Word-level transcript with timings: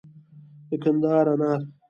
د 0.67 0.71
کندهار 0.83 1.25
انار 1.33 1.61